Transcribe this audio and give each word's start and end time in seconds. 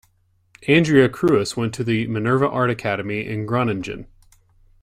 Andrea 0.67 1.07
Kruis 1.09 1.55
went 1.55 1.75
to 1.75 1.83
the 1.83 2.07
Minerva 2.07 2.49
Art 2.49 2.71
Academy 2.71 3.23
in 3.27 3.45
Groningen. 3.45 4.07